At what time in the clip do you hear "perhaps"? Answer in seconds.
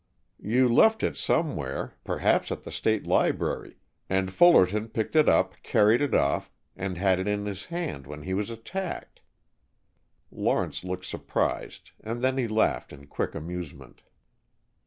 2.03-2.51